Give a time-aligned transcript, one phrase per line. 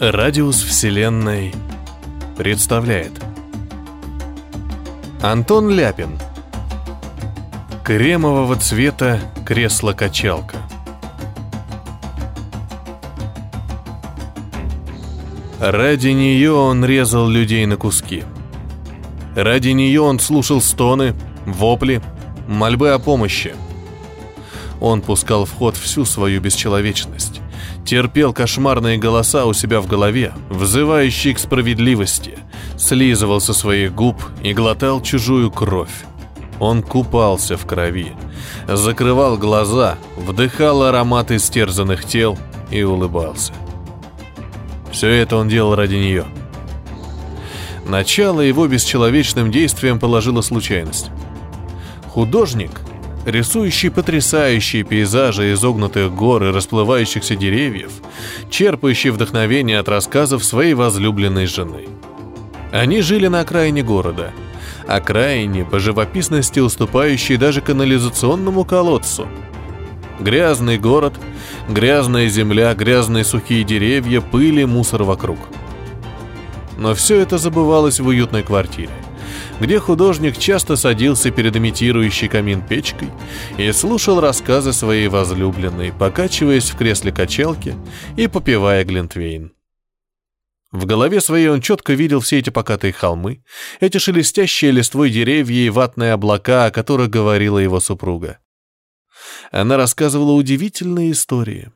[0.00, 1.52] Радиус Вселенной
[2.36, 3.10] представляет
[5.20, 6.20] Антон Ляпин
[7.82, 10.58] Кремового цвета кресло-качалка
[15.58, 18.22] Ради нее он резал людей на куски.
[19.34, 22.00] Ради нее он слушал стоны, вопли,
[22.46, 23.56] мольбы о помощи.
[24.80, 27.27] Он пускал в ход всю свою бесчеловечность
[27.88, 32.38] терпел кошмарные голоса у себя в голове, взывающие к справедливости,
[32.76, 36.04] слизывал со своих губ и глотал чужую кровь.
[36.60, 38.12] Он купался в крови,
[38.66, 42.38] закрывал глаза, вдыхал аромат истерзанных тел
[42.70, 43.54] и улыбался.
[44.92, 46.26] Все это он делал ради нее.
[47.86, 51.10] Начало его бесчеловечным действием положила случайность.
[52.08, 52.72] Художник
[53.28, 57.92] рисующий потрясающие пейзажи изогнутых гор и расплывающихся деревьев,
[58.50, 61.88] черпающий вдохновение от рассказов своей возлюбленной жены.
[62.72, 64.32] Они жили на окраине города,
[64.86, 69.26] окраине по живописности уступающей даже канализационному колодцу.
[70.20, 71.14] Грязный город,
[71.68, 75.38] грязная земля, грязные сухие деревья, пыли, мусор вокруг.
[76.76, 78.90] Но все это забывалось в уютной квартире
[79.60, 83.10] где художник часто садился перед имитирующей камин печкой
[83.56, 87.76] и слушал рассказы своей возлюбленной, покачиваясь в кресле качалки
[88.16, 89.52] и попивая глинтвейн.
[90.70, 93.42] В голове своей он четко видел все эти покатые холмы,
[93.80, 98.38] эти шелестящие листвой деревья и ватные облака, о которых говорила его супруга.
[99.50, 101.72] Она рассказывала удивительные истории.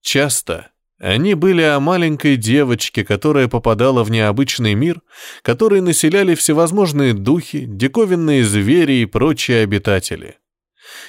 [0.00, 5.02] Часто они были о маленькой девочке, которая попадала в необычный мир,
[5.42, 10.38] который населяли всевозможные духи, диковинные звери и прочие обитатели.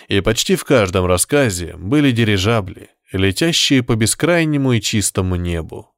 [0.09, 5.93] И почти в каждом рассказе были дирижабли, летящие по бескрайнему и чистому небу.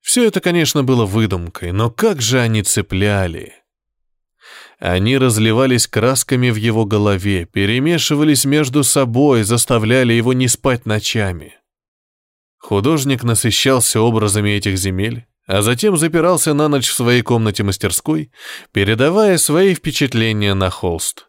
[0.00, 3.54] Все это, конечно, было выдумкой, но как же они цепляли!
[4.78, 11.59] Они разливались красками в его голове, перемешивались между собой, заставляли его не спать ночами.
[12.60, 18.30] Художник насыщался образами этих земель, а затем запирался на ночь в своей комнате-мастерской,
[18.70, 21.26] передавая свои впечатления на холст.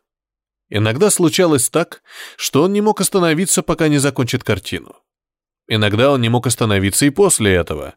[0.70, 2.04] Иногда случалось так,
[2.36, 4.96] что он не мог остановиться, пока не закончит картину.
[5.68, 7.96] Иногда он не мог остановиться и после этого.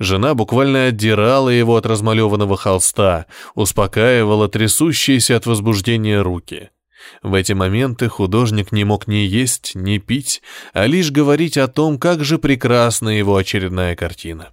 [0.00, 6.70] Жена буквально отдирала его от размалеванного холста, успокаивала трясущиеся от возбуждения руки—
[7.22, 10.42] в эти моменты художник не мог ни есть, ни пить,
[10.72, 14.52] а лишь говорить о том, как же прекрасна его очередная картина.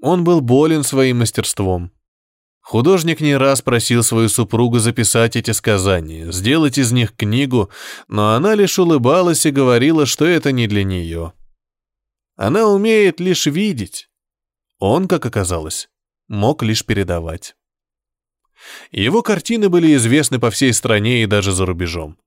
[0.00, 1.90] Он был болен своим мастерством.
[2.60, 7.70] Художник не раз просил свою супругу записать эти сказания, сделать из них книгу,
[8.08, 11.32] но она лишь улыбалась и говорила, что это не для нее.
[12.34, 14.08] Она умеет лишь видеть.
[14.78, 15.88] Он, как оказалось,
[16.26, 17.54] мог лишь передавать.
[18.90, 22.18] Его картины были известны по всей стране и даже за рубежом.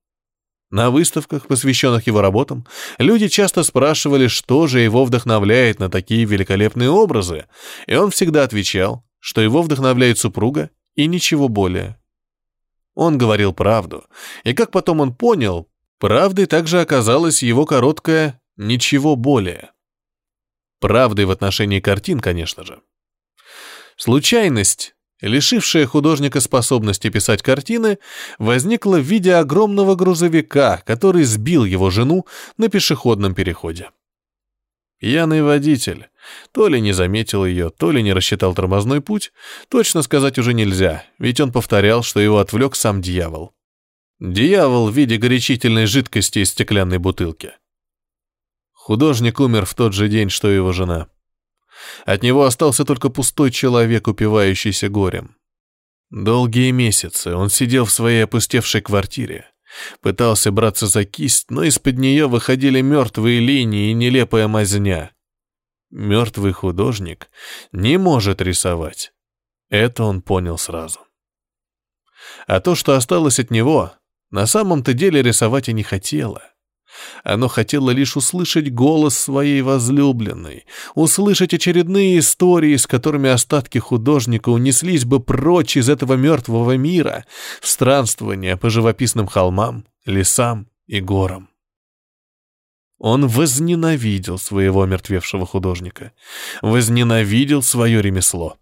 [0.70, 2.64] На выставках, посвященных его работам,
[2.98, 7.46] люди часто спрашивали, что же его вдохновляет на такие великолепные образы,
[7.88, 11.98] и он всегда отвечал, что его вдохновляет супруга и ничего более.
[12.94, 14.04] Он говорил правду,
[14.44, 15.68] и как потом он понял,
[15.98, 19.72] правдой также оказалась его короткое «ничего более».
[20.78, 22.80] Правдой в отношении картин, конечно же.
[23.96, 27.98] Случайность лишившая художника способности писать картины,
[28.38, 32.26] возникла в виде огромного грузовика, который сбил его жену
[32.56, 33.90] на пешеходном переходе.
[34.98, 36.08] Пьяный водитель
[36.52, 39.32] то ли не заметил ее, то ли не рассчитал тормозной путь,
[39.68, 43.54] точно сказать уже нельзя, ведь он повторял, что его отвлек сам дьявол.
[44.18, 47.52] Дьявол в виде горячительной жидкости из стеклянной бутылки.
[48.72, 51.08] Художник умер в тот же день, что его жена.
[52.04, 55.36] От него остался только пустой человек, упивающийся горем.
[56.10, 59.48] Долгие месяцы он сидел в своей опустевшей квартире,
[60.00, 65.12] пытался браться за кисть, но из-под нее выходили мертвые линии и нелепая мазня.
[65.90, 67.30] Мертвый художник
[67.72, 69.12] не может рисовать.
[69.68, 71.00] Это он понял сразу.
[72.46, 73.92] А то, что осталось от него,
[74.30, 76.42] на самом-то деле рисовать и не хотела.
[77.24, 85.04] Оно хотело лишь услышать голос своей возлюбленной, услышать очередные истории, с которыми остатки художника унеслись
[85.04, 87.24] бы прочь из этого мертвого мира
[87.60, 91.48] в странствование по живописным холмам, лесам и горам.
[92.98, 96.12] Он возненавидел своего мертвевшего художника,
[96.60, 98.58] возненавидел свое ремесло.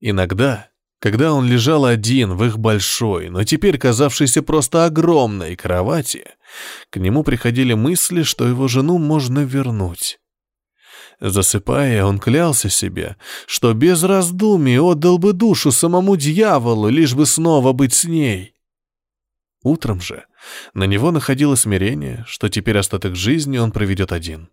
[0.00, 0.68] Иногда
[1.06, 6.24] когда он лежал один в их большой, но теперь казавшейся просто огромной кровати,
[6.90, 10.18] к нему приходили мысли, что его жену можно вернуть.
[11.20, 13.16] Засыпая, он клялся себе,
[13.46, 18.56] что без раздумий отдал бы душу самому дьяволу, лишь бы снова быть с ней.
[19.62, 20.24] Утром же
[20.74, 24.48] на него находило смирение, что теперь остаток жизни он проведет один.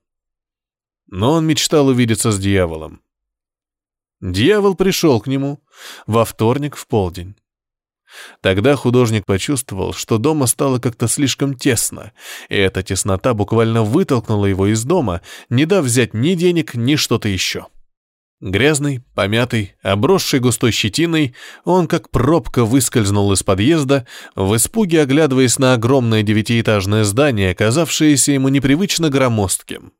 [1.08, 3.02] Но он мечтал увидеться с дьяволом.
[4.24, 5.60] Дьявол пришел к нему
[6.08, 7.36] во вторник в полдень.
[8.40, 12.14] Тогда художник почувствовал, что дома стало как-то слишком тесно,
[12.48, 17.28] и эта теснота буквально вытолкнула его из дома, не дав взять ни денег, ни что-то
[17.28, 17.68] еще.
[18.40, 21.36] Грязный, помятый, обросший густой щетиной,
[21.66, 28.48] он как пробка выскользнул из подъезда, в испуге оглядываясь на огромное девятиэтажное здание, казавшееся ему
[28.48, 29.92] непривычно громоздким.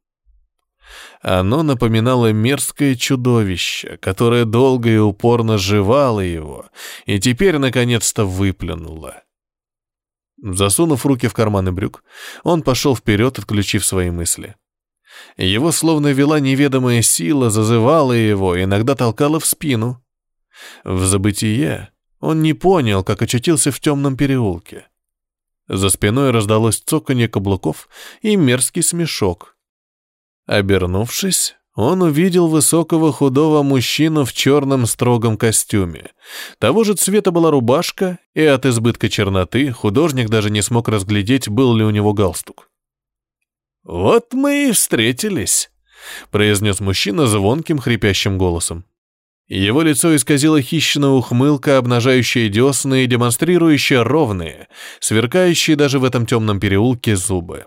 [1.24, 6.66] Оно напоминало мерзкое чудовище, которое долго и упорно жевало его,
[7.06, 9.24] и теперь наконец-то выплюнуло.
[10.42, 12.04] Засунув руки в карманы брюк,
[12.44, 14.56] он пошел вперед, отключив свои мысли.
[15.38, 20.04] Его словно вела неведомая сила, зазывала его, иногда толкала в спину.
[20.84, 24.88] В забытие он не понял, как очутился в темном переулке.
[25.70, 27.88] За спиной раздалось цоканье каблуков
[28.22, 29.53] и мерзкий смешок.
[30.46, 36.12] Обернувшись, он увидел высокого худого мужчину в черном строгом костюме.
[36.60, 41.76] Того же цвета была рубашка, и от избытка черноты художник даже не смог разглядеть, был
[41.76, 42.70] ли у него галстук.
[43.84, 45.72] «Вот мы и встретились»,—
[46.32, 48.86] произнес мужчина звонким хрипящим голосом.
[49.48, 54.68] Его лицо исказило хищная ухмылка, обнажающая десны и демонстрирующая ровные,
[55.00, 57.66] сверкающие даже в этом темном переулке зубы.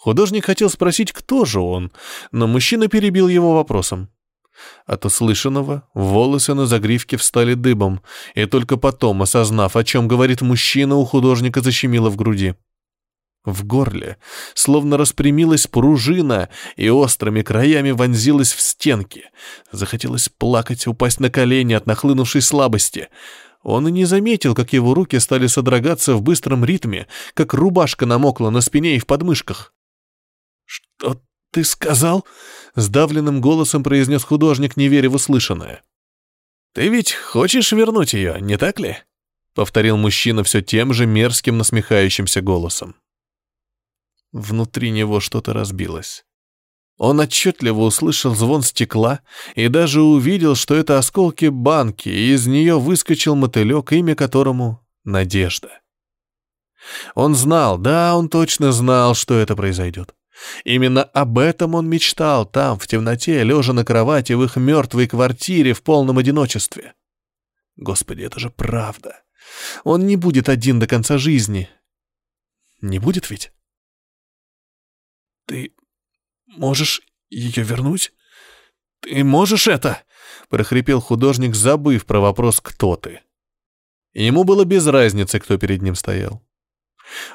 [0.00, 1.92] Художник хотел спросить, кто же он,
[2.32, 4.08] но мужчина перебил его вопросом.
[4.86, 8.00] От услышанного волосы на загривке встали дыбом,
[8.34, 12.54] и только потом, осознав, о чем говорит мужчина, у художника защемило в груди.
[13.44, 14.16] В горле
[14.54, 19.24] словно распрямилась пружина и острыми краями вонзилась в стенки.
[19.70, 23.08] Захотелось плакать, упасть на колени от нахлынувшей слабости.
[23.62, 28.48] Он и не заметил, как его руки стали содрогаться в быстром ритме, как рубашка намокла
[28.48, 29.74] на спине и в подмышках.
[30.70, 31.20] «Что
[31.50, 32.24] ты сказал?»—
[32.76, 35.82] сдавленным голосом произнес художник, не веря в услышанное.
[36.74, 38.96] «Ты ведь хочешь вернуть ее, не так ли?»—
[39.54, 42.94] повторил мужчина все тем же мерзким насмехающимся голосом.
[44.30, 46.24] Внутри него что-то разбилось.
[46.98, 49.22] Он отчетливо услышал звон стекла
[49.56, 55.80] и даже увидел, что это осколки банки, и из нее выскочил мотылек, имя которому— Надежда.
[57.16, 60.14] Он знал, да, он точно знал, что это произойдет.
[60.64, 65.72] Именно об этом он мечтал там, в темноте, лежа на кровати в их мертвой квартире
[65.72, 66.94] в полном одиночестве.
[67.76, 69.22] Господи, это же правда.
[69.84, 71.68] Он не будет один до конца жизни.
[72.80, 73.52] Не будет ведь?
[75.46, 75.74] Ты
[76.46, 78.12] можешь ее вернуть?
[79.00, 80.02] Ты можешь это?
[80.48, 83.22] прохрипел художник, забыв про вопрос «Кто ты?».
[84.12, 86.42] Ему было без разницы, кто перед ним стоял.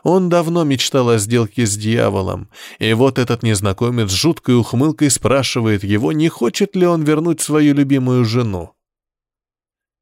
[0.04, 2.50] Он давно мечтал о сделке с дьяволом,
[2.80, 7.74] и вот этот незнакомец с жуткой ухмылкой спрашивает его, не хочет ли он вернуть свою
[7.74, 8.72] любимую жену.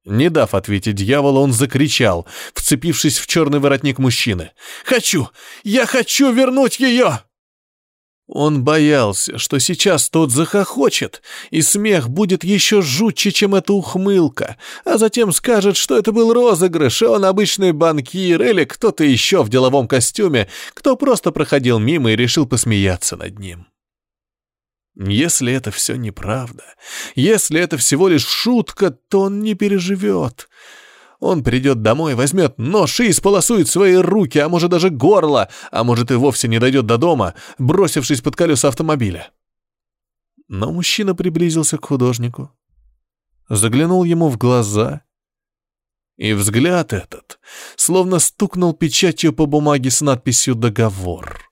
[0.06, 4.52] Не дав ответить дьяволу, он закричал, вцепившись в черный воротник мужчины.
[4.86, 5.30] «Хочу!
[5.64, 7.22] Я хочу вернуть ее!»
[8.28, 14.98] Он боялся, что сейчас тот захохочет, и смех будет еще жутче, чем эта ухмылка, а
[14.98, 19.90] затем скажет, что это был розыгрыш, и он обычный банкир или кто-то еще в деловом
[19.90, 23.68] костюме, кто просто проходил мимо и решил посмеяться над ним.
[24.96, 26.64] Если это все неправда,
[27.16, 30.48] если это всего лишь шутка, то он не переживет.
[31.24, 36.12] Он придет домой, возьмет нож и исполосует свои руки, а может даже горло, а может
[36.12, 39.32] и вовсе не дойдет до дома, бросившись под колеса автомобиля.
[40.50, 42.52] Но мужчина приблизился к художнику,
[43.48, 45.04] заглянул ему в глаза,
[46.18, 47.40] и взгляд этот
[47.78, 51.50] словно стукнул печатью по бумаге с надписью «Договор».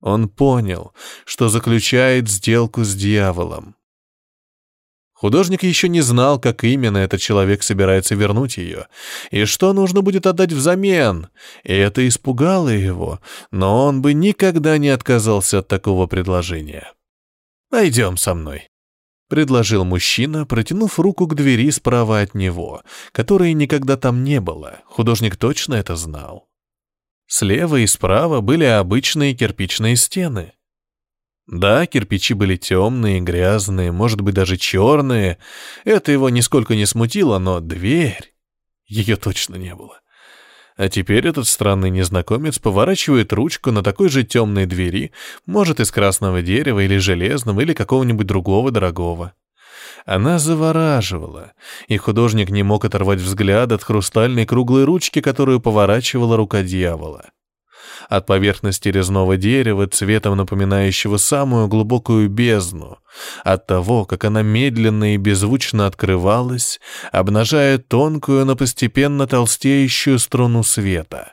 [0.00, 0.92] Он понял,
[1.24, 3.75] что заключает сделку с дьяволом.
[5.16, 8.86] Художник еще не знал, как именно этот человек собирается вернуть ее,
[9.30, 11.28] и что нужно будет отдать взамен,
[11.64, 13.20] и это испугало его,
[13.50, 16.92] но он бы никогда не отказался от такого предложения.
[17.70, 18.68] «Пойдем со мной»,—
[19.30, 22.82] предложил мужчина, протянув руку к двери справа от него,
[23.12, 26.46] которой никогда там не было, художник точно это знал.
[27.26, 30.52] Слева и справа были обычные кирпичные стены.
[31.46, 35.38] Да, кирпичи были темные, грязные, может быть, даже черные.
[35.84, 38.32] Это его нисколько не смутило, но дверь...
[38.86, 40.00] Ее точно не было.
[40.76, 45.12] А теперь этот странный незнакомец поворачивает ручку на такой же темной двери,
[45.44, 49.32] может, из красного дерева или железного, или какого-нибудь другого дорогого.
[50.04, 51.52] Она завораживала,
[51.88, 57.30] и художник не мог оторвать взгляд от хрустальной круглой ручки, которую поворачивала рука дьявола.
[58.08, 62.98] От поверхности резного дерева, цветом напоминающего самую глубокую бездну,
[63.42, 71.32] от того, как она медленно и беззвучно открывалась, обнажая тонкую, но постепенно толстеющую струну света.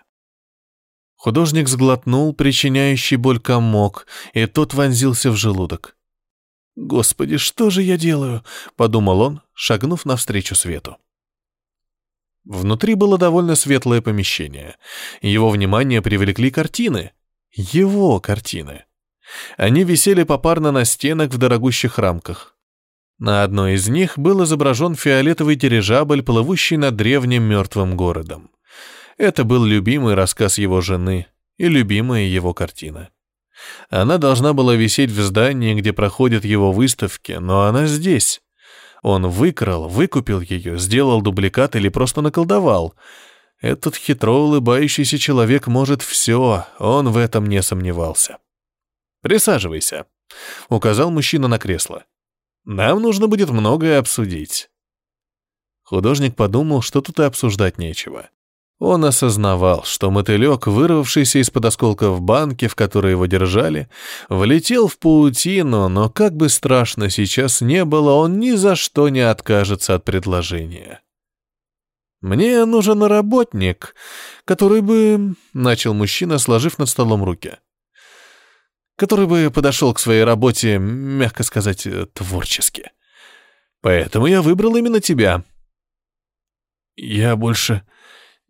[1.15, 5.95] Художник сглотнул причиняющий боль комок, и тот вонзился в желудок.
[6.75, 8.43] «Господи, что же я делаю?»—
[8.75, 10.97] подумал он, шагнув навстречу свету.
[12.45, 14.75] Внутри было довольно светлое помещение.
[15.21, 17.11] Его внимание привлекли картины.
[17.51, 18.85] Его картины.
[19.57, 22.57] Они висели попарно на стенах в дорогущих рамках.
[23.19, 28.51] На одной из них был изображен фиолетовый дирижабль, плывущий над древним мертвым городом.
[29.17, 33.09] Это был любимый рассказ его жены и любимая его картина.
[33.89, 38.41] Она должна была висеть в здании, где проходят его выставки, но она здесь.
[39.03, 42.95] Он выкрал, выкупил ее, сделал дубликат или просто наколдовал.
[43.59, 48.37] Этот хитро улыбающийся человек может все, он в этом не сомневался.
[49.21, 50.05] «Присаживайся»,—
[50.69, 52.05] указал мужчина на кресло.
[52.63, 54.69] «Нам нужно будет многое обсудить».
[55.83, 58.29] Художник подумал, что тут и обсуждать нечего.
[58.79, 63.89] Он осознавал, что мотылек, вырвавшийся из-под осколков банки, в которой его держали,
[64.29, 69.21] влетел в паутину, но как бы страшно сейчас не было, он ни за что не
[69.21, 71.01] откажется от предложения.
[72.21, 73.95] «Мне нужен работник,
[74.45, 77.57] который бы...»— начал мужчина, сложив над столом руки.
[78.95, 82.91] «Который бы подошел к своей работе, мягко сказать, творчески.
[83.81, 85.43] Поэтому я выбрал именно тебя».
[86.95, 87.85] «Я больше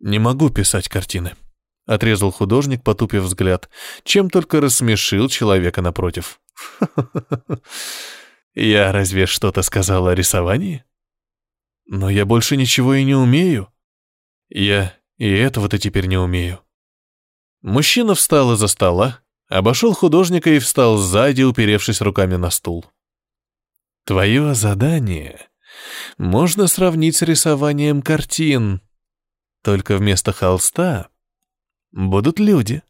[0.00, 1.34] «Не могу писать картины»,—
[1.86, 3.68] отрезал художник, потупив взгляд,
[4.04, 6.40] чем только рассмешил человека напротив.
[8.54, 10.84] «Я разве что-то сказал о рисовании?
[11.86, 13.68] Но я больше ничего и не умею.
[14.48, 16.60] Я и этого-то теперь не умею».
[17.62, 22.84] Мужчина встал из-за стола, обошел художника и встал сзади, уперевшись руками на стул.
[24.04, 25.48] «Твое задание
[26.18, 28.80] можно сравнить с рисованием картин»,
[29.64, 31.08] только вместо холста
[31.90, 32.82] будут люди.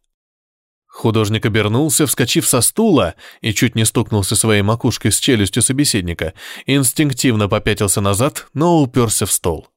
[0.87, 6.35] Художник обернулся, вскочив со стула и чуть не стукнулся своей макушкой с челюстью собеседника,
[6.66, 9.69] инстинктивно попятился назад, но уперся в стол.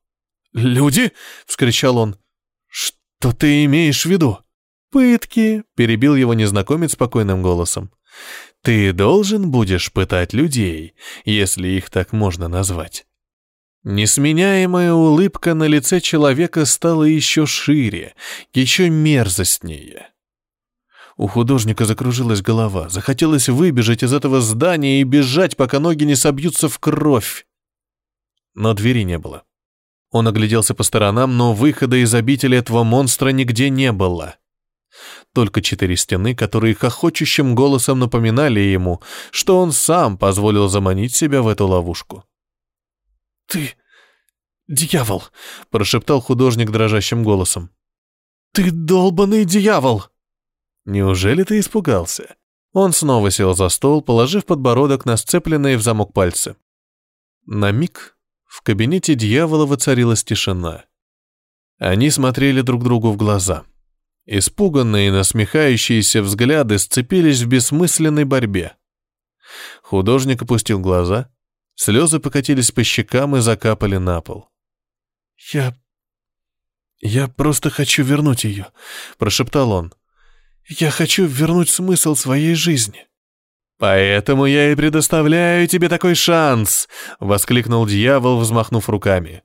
[0.54, 1.12] «Люди?»—
[1.46, 2.18] вскричал он.
[2.68, 4.40] «Что ты имеешь в виду?»
[4.92, 7.92] «Пытки»,— перебил его незнакомец спокойным голосом.
[8.62, 10.94] «Ты должен будешь пытать людей,
[11.26, 13.07] если их так можно назвать.
[13.90, 18.16] Несменяемая улыбка на лице человека стала еще шире,
[18.54, 20.10] еще мерзостнее.
[21.16, 26.68] У художника закружилась голова, захотелось выбежать из этого здания и бежать, пока ноги не собьются
[26.68, 27.48] в кровь.
[28.56, 29.44] Но двери не было.
[30.12, 34.36] Он огляделся по сторонам, но выхода из обители этого монстра нигде не было.
[35.34, 39.02] Только четыре стены, которые хохочущим голосом напоминали ему,
[39.32, 42.26] что он сам позволил заманить себя в эту ловушку.
[43.48, 43.76] «Ты...
[44.68, 45.24] дьявол!»—
[45.70, 47.72] прошептал художник дрожащим голосом.
[48.54, 50.06] «Ты долбанный дьявол!»
[50.86, 52.36] «Неужели ты испугался?»
[52.74, 56.56] Он снова сел за стол, положив подбородок на сцепленные в замок пальцы.
[57.46, 60.86] На миг в кабинете дьявола воцарилась тишина.
[61.80, 63.64] Они смотрели друг другу в глаза.
[64.26, 68.76] Испуганные и насмехающиеся взгляды сцепились в бессмысленной борьбе.
[69.82, 71.32] Художник опустил глаза,
[71.78, 74.50] Слезы покатились по щекам и закапали на пол.
[75.54, 75.76] «Я...
[77.00, 78.68] я просто хочу вернуть ее»,—
[79.20, 79.94] прошептал он.
[80.68, 83.06] «Я хочу вернуть смысл своей жизни».
[83.78, 89.44] «Поэтому я и предоставляю тебе такой шанс»,— воскликнул дьявол, взмахнув руками.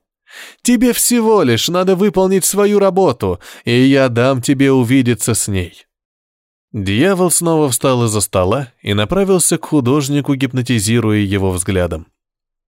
[0.63, 5.87] «Тебе всего лишь надо выполнить свою работу, и я дам тебе увидеться с ней».
[6.73, 12.07] Дьявол снова встал из-за стола и направился к художнику, гипнотизируя его взглядом.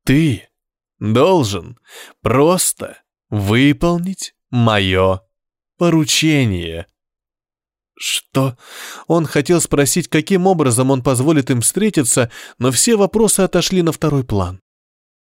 [0.04, 0.48] Ты
[0.98, 1.78] должен
[2.20, 2.98] просто
[3.30, 5.22] выполнить мое
[5.78, 6.86] поручение.
[7.96, 8.58] Что?
[9.06, 14.24] Он хотел спросить, каким образом он позволит им встретиться, но все вопросы отошли на второй
[14.24, 14.60] план.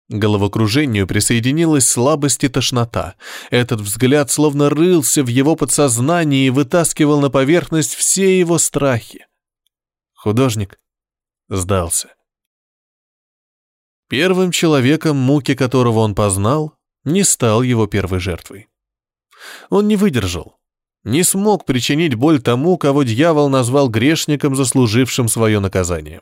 [0.09, 3.15] К головокружению присоединилась слабость и тошнота.
[3.51, 9.27] Этот взгляд словно рылся в его подсознании и вытаскивал на поверхность все его страхи.
[10.13, 10.77] Художник
[11.47, 12.09] сдался.
[14.13, 18.67] Первым человеком, муки которого он познал, не стал его первой жертвой.
[19.71, 20.59] Он не выдержал.
[21.03, 26.21] не смог причинить боль тому, кого дьявол назвал грешником, заслужившим свое наказание.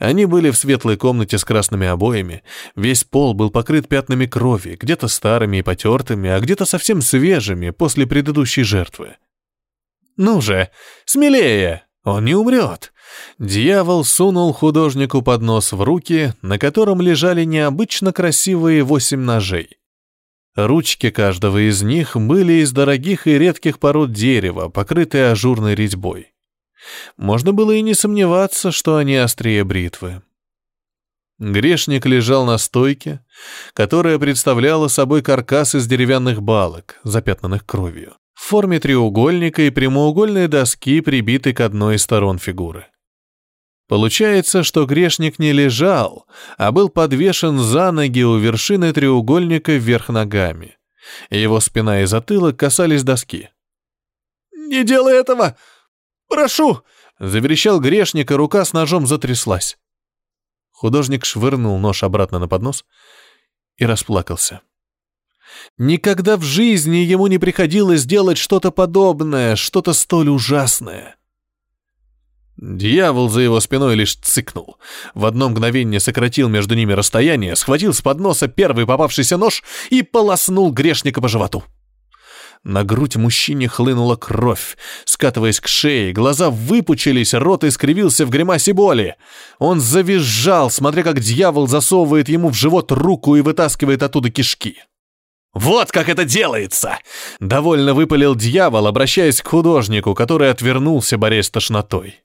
[0.00, 2.42] Они были в светлой комнате с красными обоями,
[2.74, 8.08] весь пол был покрыт пятнами крови, где-то старыми и потертыми, а где-то совсем свежими после
[8.08, 9.18] предыдущей жертвы.
[10.16, 10.68] «Ну же,
[11.04, 11.86] смелее!
[12.02, 12.92] Он не умрет!»
[13.38, 19.78] Дьявол сунул художнику под нос в руки, на котором лежали необычно красивые восемь ножей.
[20.54, 26.32] Ручки каждого из них были из дорогих и редких пород дерева, покрытые ажурной резьбой.
[27.16, 30.22] Можно было и не сомневаться, что они острее бритвы.
[31.38, 33.24] Грешник лежал на стойке,
[33.72, 41.00] которая представляла собой каркас из деревянных балок, запятнанных кровью, в форме треугольника и прямоугольной доски,
[41.00, 42.91] прибитой к одной из сторон фигуры.
[43.92, 50.78] Получается, что грешник не лежал, а был подвешен за ноги у вершины треугольника вверх ногами.
[51.28, 53.50] Его спина и затылок касались доски.
[54.50, 55.58] «Не делай этого!
[56.26, 56.80] Прошу!»—
[57.18, 59.76] заверещал грешник, и рука с ножом затряслась.
[60.70, 62.86] Художник швырнул нож обратно на поднос
[63.76, 64.62] и расплакался.
[65.76, 71.18] Никогда в жизни ему не приходилось делать что-то подобное, что-то столь ужасное.
[72.56, 74.78] Дьявол за его спиной лишь цыкнул.
[75.14, 80.70] В одно мгновение сократил между ними расстояние, схватил с подноса первый попавшийся нож и полоснул
[80.70, 81.64] грешника по животу.
[82.64, 89.16] На грудь мужчине хлынула кровь, скатываясь к шее, глаза выпучились, рот искривился в гримасе боли.
[89.58, 94.76] Он завизжал, смотря как дьявол засовывает ему в живот руку и вытаскивает оттуда кишки.
[95.52, 96.98] «Вот как это делается!»—
[97.40, 102.22] довольно выпалил дьявол, обращаясь к художнику, который отвернулся, борясь с тошнотой.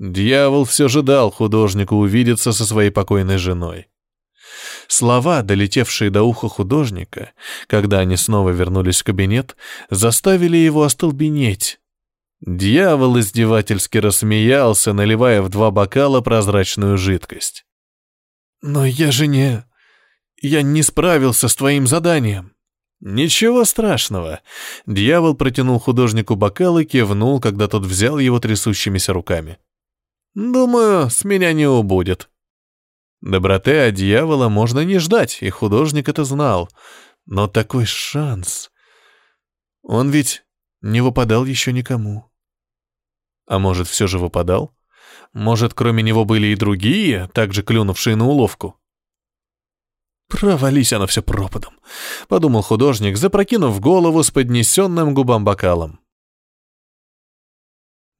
[0.00, 3.88] Дьявол все же дал художнику увидеться со своей покойной женой.
[4.88, 7.32] Слова, долетевшие до уха художника,
[7.66, 9.56] когда они снова вернулись в кабинет,
[9.90, 11.80] заставили его остолбенеть.
[12.40, 17.66] Дьявол издевательски рассмеялся, наливая в два бокала прозрачную жидкость.
[18.62, 19.66] «Но я же не...
[20.40, 22.54] Я не справился с твоим заданием».
[23.00, 24.40] «Ничего страшного».
[24.86, 29.58] Дьявол протянул художнику бокал и кивнул, когда тот взял его трясущимися руками.
[30.34, 32.30] Думаю, с меня не убудет.
[33.20, 36.70] Доброты от дьявола можно не ждать, и художник это знал.
[37.26, 38.70] Но такой шанс...
[39.82, 40.44] Он ведь
[40.82, 42.30] не выпадал еще никому.
[43.46, 44.76] А может, все же выпадал?
[45.32, 48.76] Может, кроме него были и другие, также клюнувшие на уловку?
[50.28, 51.74] «Провались оно все пропадом»,—
[52.28, 55.98] подумал художник, запрокинув голову с поднесенным губам бокалом.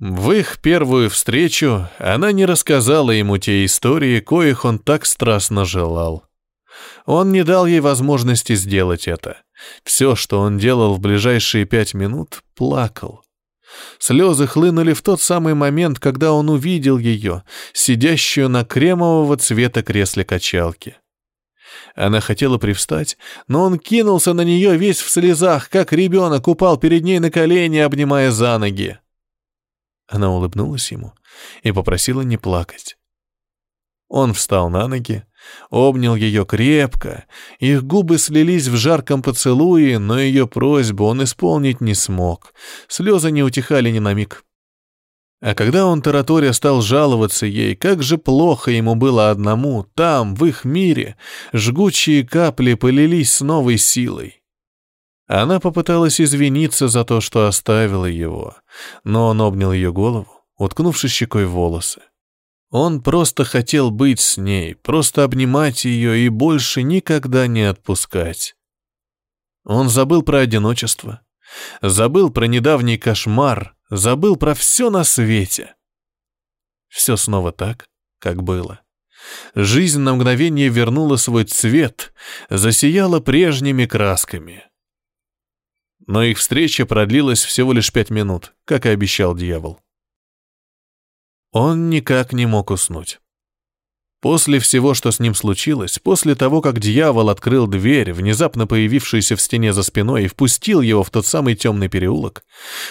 [0.00, 6.24] В их первую встречу она не рассказала ему те истории, коих он так страстно желал.
[7.04, 9.42] Он не дал ей возможности сделать это.
[9.84, 13.22] Все, что он делал в ближайшие пять минут, плакал.
[13.98, 20.24] Слезы хлынули в тот самый момент, когда он увидел ее, сидящую на кремового цвета кресле
[20.24, 20.96] качалки.
[21.94, 27.04] Она хотела привстать, но он кинулся на нее весь в слезах, как ребенок упал перед
[27.04, 28.98] ней на колени, обнимая за ноги.
[30.10, 31.12] Она улыбнулась ему
[31.62, 32.98] и попросила не плакать.
[34.08, 35.24] Он встал на ноги,
[35.70, 37.26] обнял ее крепко,
[37.60, 42.52] их губы слились в жарком поцелуе, но ее просьбу он исполнить не смог,
[42.88, 44.44] слезы не утихали ни на миг.
[45.40, 50.44] А когда он тараторя стал жаловаться ей, как же плохо ему было одному, там, в
[50.44, 51.16] их мире,
[51.52, 54.39] жгучие капли полились с новой силой.
[55.32, 58.56] Она попыталась извиниться за то, что оставила его,
[59.04, 62.00] но он обнял ее голову, уткнувшись щекой в волосы.
[62.70, 68.56] Он просто хотел быть с ней, просто обнимать ее и больше никогда не отпускать.
[69.64, 71.20] Он забыл про одиночество,
[71.80, 75.76] забыл про недавний кошмар, забыл про все на свете.
[76.88, 77.86] Все снова так,
[78.18, 78.80] как было.
[79.54, 82.12] Жизнь на мгновение вернула свой цвет,
[82.48, 84.64] засияла прежними красками—
[86.06, 89.80] но их встреча продлилась всего лишь пять минут, как и обещал дьявол.
[91.52, 93.20] Он никак не мог уснуть.
[94.20, 99.40] После всего, что с ним случилось, после того, как дьявол открыл дверь, внезапно появившуюся в
[99.40, 102.44] стене за спиной, и впустил его в тот самый темный переулок,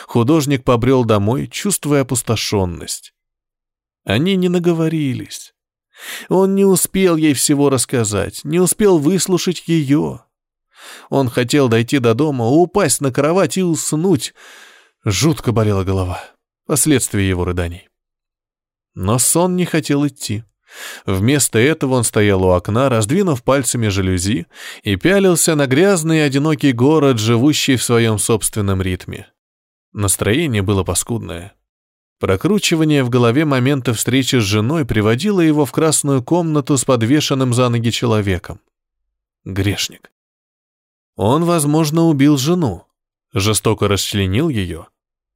[0.08, 3.14] художник побрел домой, чувствуя опустошенность.
[4.06, 5.54] Они не наговорились.
[6.30, 10.22] Он не успел ей всего рассказать, не успел выслушать ее.
[11.10, 14.34] Он хотел дойти до дома, упасть на кровать и уснуть.
[15.06, 16.24] Жутко болела голова.
[16.66, 17.90] Последствия его рыданий.
[18.96, 20.44] Но сон не хотел идти.
[21.06, 24.46] Вместо этого он стоял у окна, раздвинув пальцами жалюзи,
[24.84, 29.28] и пялился на грязный одинокий город, живущий в своем собственном ритме.
[29.94, 31.54] Настроение было паскудное.
[32.20, 37.70] Прокручивание в голове момента встречи с женой приводило его в красную комнату с подвешенным за
[37.70, 38.60] ноги человеком.
[39.46, 40.12] Грешник.
[41.22, 42.86] Он, возможно, убил жену,
[43.34, 44.88] жестоко расчленил ее,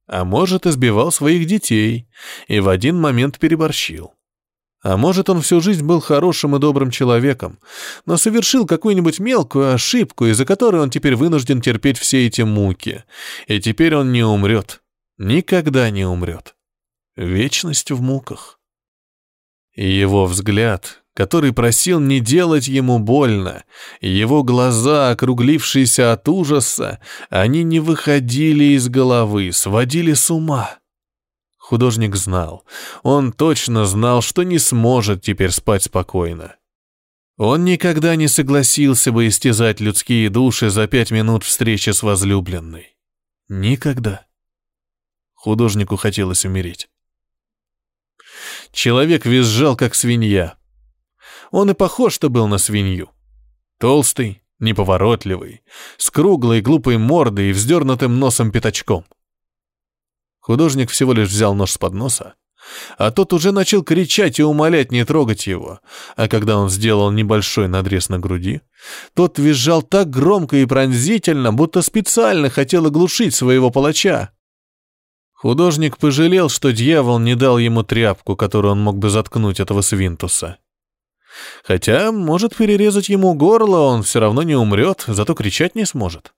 [0.06, 2.08] а может, избивал своих детей
[2.48, 4.14] и в один момент переборщил.
[4.82, 7.58] А может, он всю жизнь был хорошим и добрым человеком,
[8.06, 13.04] но совершил какую-нибудь мелкую ошибку, из-за которой он теперь вынужден терпеть все эти муки.
[13.46, 14.82] И теперь он не умрет.
[15.18, 16.56] Никогда не умрет.
[17.14, 18.58] Вечность в муках.
[19.74, 23.64] И его взгляд, который просил не делать ему больно,
[24.00, 27.00] его глаза, округлившиеся от ужаса,
[27.30, 30.78] они не выходили из головы, сводили с ума.
[31.56, 32.64] Художник знал,
[33.02, 36.56] он точно знал, что не сможет теперь спать спокойно.
[37.36, 42.96] Он никогда не согласился бы истязать людские души за пять минут встречи с возлюбленной.
[43.48, 44.26] Никогда.
[45.32, 46.88] Художнику хотелось умереть.
[48.72, 50.56] Человек визжал, как свинья.
[51.56, 53.10] Он и похож-то был на свинью.
[53.78, 55.62] Толстый, неповоротливый,
[55.98, 59.04] с круглой глупой мордой и вздернутым носом пятачком.
[60.40, 62.34] Художник всего лишь взял нож с подноса,
[62.98, 65.78] а тот уже начал кричать и умолять не трогать его,
[66.16, 68.60] а когда он сделал небольшой надрез на груди,
[69.14, 74.32] тот визжал так громко и пронзительно, будто специально хотел оглушить своего палача.
[75.34, 80.58] Художник пожалел, что дьявол не дал ему тряпку, которую он мог бы заткнуть этого свинтуса.
[81.62, 86.34] Хотя, может перерезать ему горло, он все равно не умрет, зато кричать не сможет.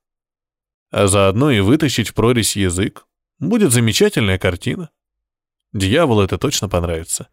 [0.91, 3.07] А заодно и вытащить в прорезь язык.
[3.39, 4.91] Будет замечательная картина.
[5.73, 7.29] Дьяволу это точно понравится.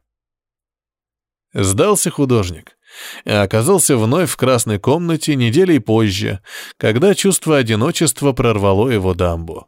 [1.53, 2.77] Сдался художник
[3.25, 6.41] и оказался вновь в красной комнате неделей позже,
[6.77, 9.67] когда чувство одиночества прорвало его дамбу.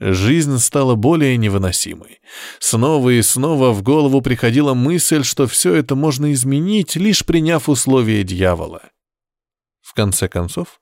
[0.00, 2.20] Жизнь стала более невыносимой.
[2.60, 8.22] Снова и снова в голову приходила мысль, что все это можно изменить, лишь приняв условия
[8.22, 8.82] дьявола.
[9.80, 10.80] В конце концов,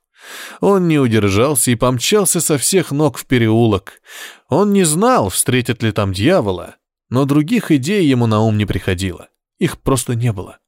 [0.61, 4.02] он не удержался и помчался со всех ног в переулок.
[4.50, 6.76] Он не знал, встретит ли там дьявола,
[7.09, 9.29] но других идей ему на ум не приходило.
[9.59, 10.59] Их просто не было.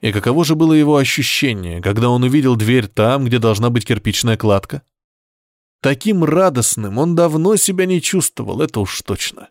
[0.00, 4.36] И каково же было его ощущение, когда он увидел дверь там, где должна быть кирпичная
[4.36, 4.82] кладка?
[5.80, 9.48] Таким радостным он давно себя не чувствовал, это уж точно.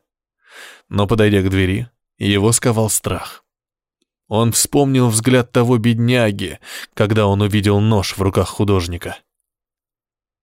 [0.88, 3.44] Но, подойдя к двери, его сковал страх.
[4.28, 6.60] Он вспомнил взгляд того бедняги,
[6.94, 9.18] когда он увидел нож в руках художника.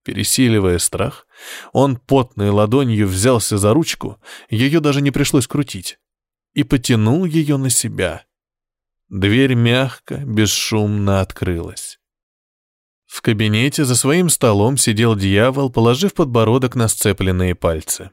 [0.02, 1.26] Пересиливая страх,
[1.72, 4.20] он потной ладонью взялся за ручку,
[4.50, 5.98] ее даже не пришлось крутить,
[6.52, 8.24] и потянул ее на себя.
[9.08, 11.95] Дверь мягко, бесшумно открылась.
[13.16, 18.10] В кабинете за своим столом сидел дьявол, положив подбородок на сцепленные пальцы.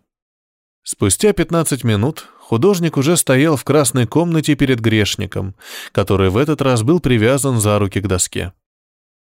[0.81, 5.55] Спустя 15 минут художник уже стоял в красной комнате перед грешником,
[5.91, 8.53] который в этот раз был привязан за руки к доске.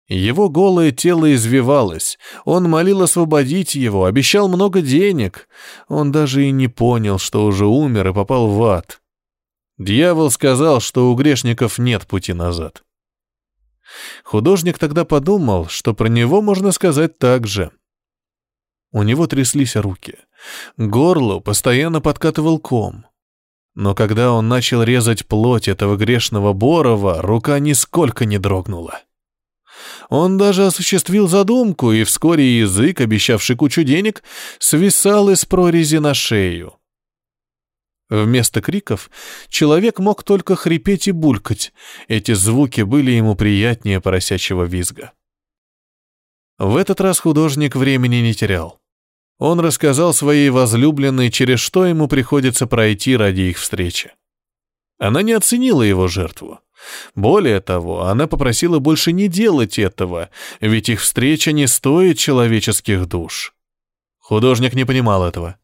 [0.06, 5.48] Его голое тело извивалось, он молил освободить его, обещал много денег.
[5.88, 9.00] Он даже и не понял, что уже умер и попал в ад.
[9.78, 12.83] Дьявол сказал, что у грешников нет пути назад.
[14.24, 17.70] Художник тогда подумал, что про него можно сказать так же.
[18.92, 20.18] У него тряслись руки.
[20.76, 23.06] Горло постоянно подкатывал ком.
[23.74, 29.00] Но когда он начал резать плоть этого грешного Борова, рука нисколько не дрогнула.
[30.08, 34.22] Он даже осуществил задумку, и вскоре язык, обещавший кучу денег,
[34.58, 36.74] свисал из прорези на шею.
[38.10, 39.10] Вместо криков
[39.48, 41.72] человек мог только хрипеть и булькать.
[42.06, 45.12] Эти звуки были ему приятнее поросячьего визга.
[46.58, 48.80] В этот раз художник времени не терял.
[49.38, 54.12] Он рассказал своей возлюбленной, через что ему приходится пройти ради их встречи.
[54.98, 56.60] Она не оценила его жертву.
[57.14, 63.54] Более того, она попросила больше не делать этого, ведь их встреча не стоит человеческих душ.
[64.18, 65.58] Художник не понимал этого.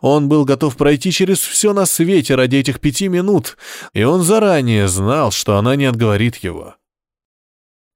[0.00, 3.56] Он был готов пройти через все на свете ради этих пяти минут,
[3.92, 6.76] и он заранее знал, что она не отговорит его.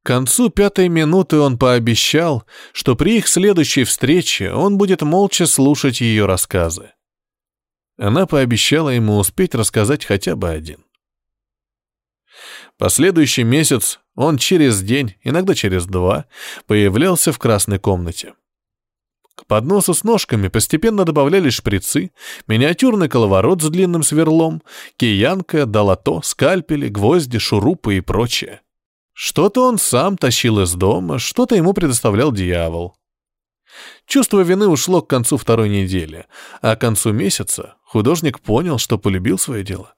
[0.03, 6.01] К концу пятой минуты он пообещал, что при их следующей встрече он будет молча слушать
[6.01, 6.93] ее рассказы.
[7.99, 10.85] Она пообещала ему успеть рассказать хотя бы один.
[12.79, 16.27] Последующий месяц он через день, иногда через два,
[16.67, 18.35] появлялся в красной комнате.
[19.37, 22.11] К подносу с ножками постепенно добавлялись шприцы,
[22.49, 24.63] миниатюрный коловорот с длинным сверлом,
[24.97, 28.63] киянка, долото, скальпели, гвозди, шурупы и прочее.
[29.13, 32.97] Что-то он сам тащил из дома, что-то ему предоставлял дьявол.
[34.07, 36.27] Чувство вины ушло к концу второй недели,
[36.63, 39.95] а к концу месяца художник понял, что полюбил свое дело.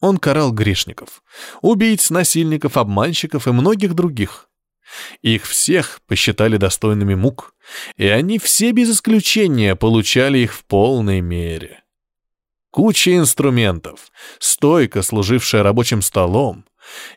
[0.00, 1.22] Он карал грешников,
[1.60, 4.48] убийц, насильников, обманщиков и многих других.
[5.22, 7.54] Их всех посчитали достойными мук,
[7.96, 11.82] и они все без исключения получали их в полной мере.
[12.70, 16.64] Куча инструментов, стойка, служившая рабочим столом.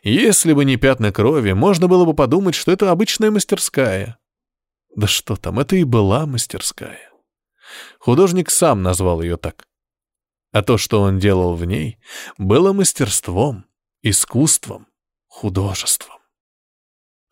[0.02, 4.18] Если бы не пятна крови, можно было бы подумать, что это обычная мастерская.
[4.94, 7.10] Да что там, это и была мастерская.
[7.98, 9.66] Художник сам назвал ее так
[10.56, 11.98] а то, что он делал в ней,
[12.38, 13.66] было мастерством,
[14.00, 14.86] искусством,
[15.26, 16.15] художеством.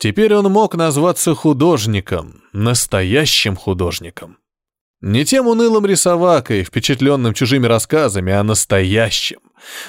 [0.05, 4.37] Теперь он мог назваться художником, настоящим художником.
[5.01, 9.41] Не тем унылым рисовакой, впечатленным чужими рассказами, а настоящим,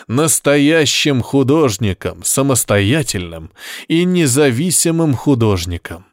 [0.08, 3.52] настоящим художником, самостоятельным
[3.90, 6.06] и независимым художником.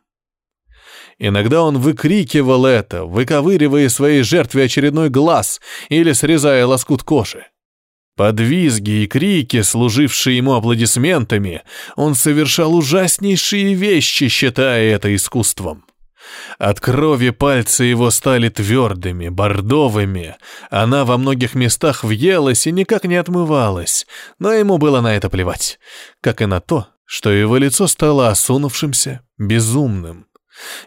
[1.20, 5.60] Иногда он выкрикивал это, выковыривая своей жертве очередной глаз
[5.90, 7.51] или срезая лоскут кожи.
[8.22, 11.62] Под визги и крики, служившие ему аплодисментами,
[11.96, 15.84] он совершал ужаснейшие вещи, считая это искусством.
[16.56, 20.36] От крови пальцы его стали твердыми, бордовыми.
[20.70, 24.06] Она во многих местах въелась и никак не отмывалась,
[24.38, 25.80] но ему было на это плевать,
[26.20, 30.26] как и на то, что его лицо стало осунувшимся, безумным.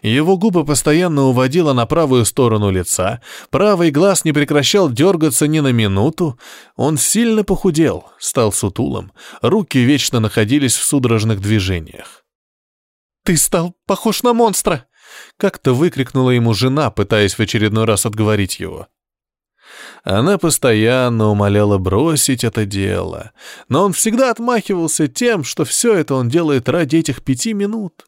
[0.02, 5.72] Его губы постоянно уводило на правую сторону лица, правый глаз не прекращал дергаться ни на
[5.72, 6.38] минуту.
[6.76, 12.24] Он сильно похудел, стал сутулым, руки вечно находились в судорожных движениях.
[13.24, 14.86] «Ты стал похож на монстра!»—
[15.36, 18.86] как-то выкрикнула ему жена, пытаясь в очередной раз отговорить его.
[20.04, 23.32] Она постоянно умоляла бросить это дело,
[23.68, 28.06] но он всегда отмахивался тем, что все это он делает ради этих пяти минут.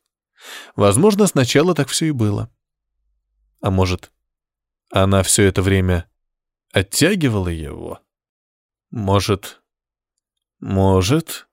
[0.76, 2.50] Возможно, сначала так все и было.
[3.60, 4.12] А может,
[4.90, 6.08] она все это время
[6.72, 8.00] оттягивала его?
[8.90, 9.60] Может,
[10.60, 11.48] может,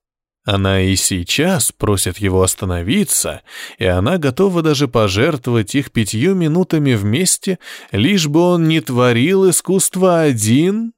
[0.45, 3.41] она и сейчас просит его остановиться,
[3.79, 7.60] и она готова даже пожертвовать их пятью минутами вместе,
[7.91, 10.93] лишь бы он не творил искусство один?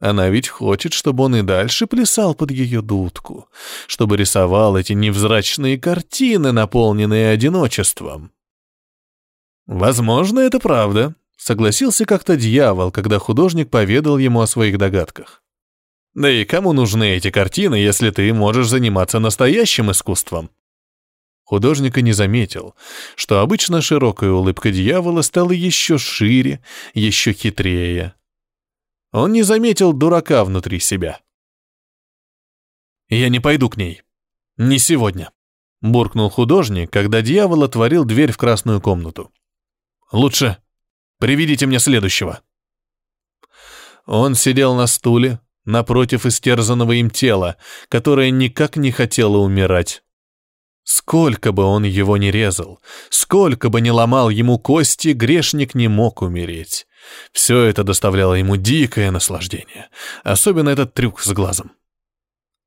[0.00, 3.48] Она ведь хочет, чтобы он и дальше плясал под ее дудку,
[3.86, 8.32] чтобы рисовал эти невзрачные картины, наполненные одиночеством.
[9.66, 15.42] Возможно, это правда, согласился как-то дьявол, когда художник поведал ему о своих догадках.
[16.14, 20.50] Да и кому нужны эти картины, если ты можешь заниматься настоящим искусством?
[21.44, 22.74] Художник и не заметил,
[23.16, 26.62] что обычно широкая улыбка дьявола стала еще шире,
[26.94, 28.14] еще хитрее.
[29.14, 31.20] Он не заметил дурака внутри себя.
[33.08, 34.02] «Я не пойду к ней.
[34.56, 35.30] Не сегодня»,—
[35.80, 39.32] буркнул художник, когда дьявол отворил дверь в красную комнату.
[40.10, 40.56] «Лучше
[41.20, 42.40] приведите мне следующего».
[44.04, 47.56] Он сидел на стуле, напротив истерзанного им тела,
[47.88, 50.02] которое никак не хотело умирать.
[50.82, 56.20] Сколько бы он его ни резал, сколько бы ни ломал ему кости, грешник не мог
[56.20, 56.88] умереть.
[57.32, 59.88] Все это доставляло ему дикое наслаждение,
[60.22, 61.72] особенно этот трюк с глазом.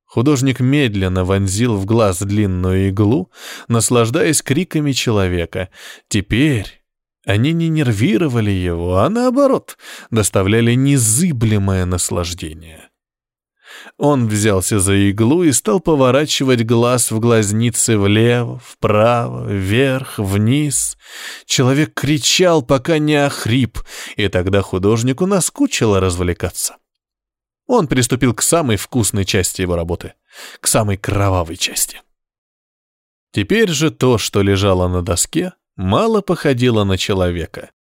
[0.06, 3.30] Художник медленно вонзил в глаз длинную иглу,
[3.67, 5.69] наслаждаясь криками человека.
[6.08, 6.82] Теперь
[7.26, 9.78] они не нервировали его, а наоборот,
[10.10, 12.87] доставляли незыблемое наслаждение.
[13.97, 20.97] Он взялся за иглу и стал поворачивать глаз в глазницы влево, вправо, вверх, вниз.
[21.45, 23.79] Человек кричал, пока не охрип,
[24.15, 26.77] и тогда художнику наскучило развлекаться.
[27.65, 30.13] Он приступил к самой вкусной части его работы,
[30.62, 32.01] к самой кровавой части.
[33.31, 37.71] Теперь же то, что лежало на доске, мало походило на человека.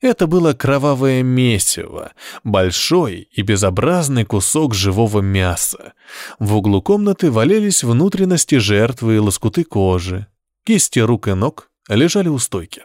[0.00, 2.12] Это было кровавое месиво,
[2.44, 5.94] большой и безобразный кусок живого мяса.
[6.38, 10.26] В углу комнаты валялись внутренности жертвы и лоскуты кожи.
[10.64, 12.82] Кисти рук и ног лежали у стойки.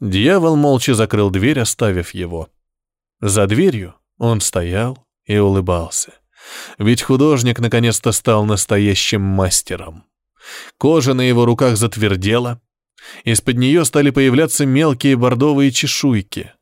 [0.00, 2.48] Дьявол молча закрыл дверь, оставив его.
[3.20, 6.12] За дверью он стоял и улыбался.
[6.78, 10.04] Ведь художник наконец-то стал настоящим мастером.
[10.78, 12.60] Кожа на его руках затвердела,
[13.24, 16.52] из-под нее стали появляться мелкие бордовые чешуйки.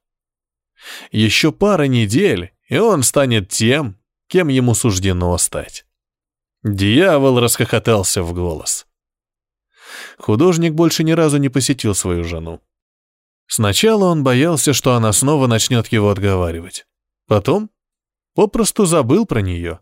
[1.11, 5.87] Еще пара недель, и он станет тем, кем ему суждено стать.
[6.63, 8.87] Дьявол расхохотался в голос.
[10.19, 12.61] Художник больше ни разу не посетил свою жену.
[13.47, 16.87] Сначала он боялся, что она снова начнет его отговаривать.
[17.27, 17.71] Потом
[18.35, 19.81] попросту забыл про нее.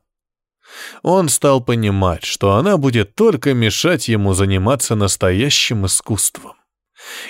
[1.03, 6.55] Он стал понимать, что она будет только мешать ему заниматься настоящим искусством.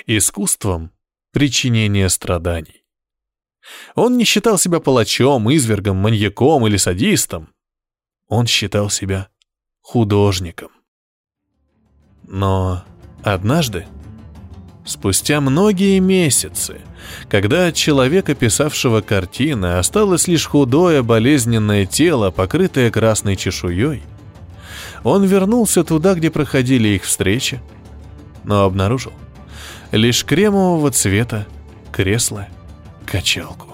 [0.05, 0.91] Искусством
[1.31, 2.83] причинения страданий.
[3.95, 7.53] Он не считал себя палачом, извергом, маньяком или садистом.
[8.27, 9.29] Он считал себя
[9.81, 10.71] художником.
[12.23, 12.83] Но
[13.23, 13.87] однажды,
[14.85, 16.81] спустя многие месяцы,
[17.29, 24.03] когда от человека, писавшего картины, осталось лишь худое болезненное тело, покрытое красной чешуей,
[25.03, 27.61] он вернулся туда, где проходили их встречи,
[28.43, 29.13] но обнаружил
[29.91, 31.45] лишь кремового цвета
[31.91, 33.67] кресло-качалку.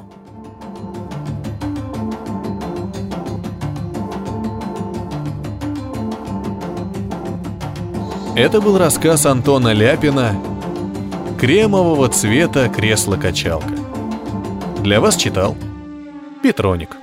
[8.35, 10.58] Это был рассказ Антона Ляпина
[11.39, 13.73] «Кремового цвета кресло-качалка».
[14.83, 15.55] Для вас читал
[16.43, 16.97] Петроник.